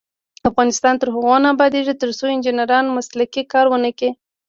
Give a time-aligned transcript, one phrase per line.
[0.49, 4.09] افغانستان تر هغو نه ابادیږي، ترڅو انجنیران مسلکي کار ونکړي.